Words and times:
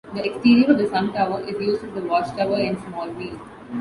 The 0.15 0.25
exterior 0.33 0.71
of 0.71 0.79
the 0.79 0.87
Sun 0.89 1.13
Tower 1.13 1.41
is 1.41 1.61
used 1.61 1.83
as 1.83 1.91
the 1.93 2.01
Watchtower 2.01 2.57
in 2.57 2.75
"Smallville". 2.75 3.39